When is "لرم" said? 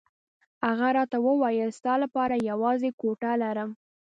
3.43-3.69